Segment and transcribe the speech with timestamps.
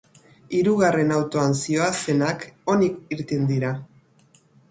[0.59, 3.73] Hirugarren autoan zihoazenak onik irten dira.